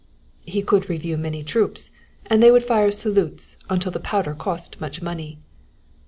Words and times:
"He 0.47 0.63
could 0.63 0.89
review 0.89 1.15
many 1.15 1.43
troops 1.43 1.91
and 2.25 2.41
they 2.41 2.49
would 2.49 2.63
fire 2.63 2.89
salutes 2.89 3.55
until 3.69 3.91
the 3.91 3.99
powder 3.99 4.33
cost 4.33 4.81
much 4.81 4.99
money." 4.99 5.37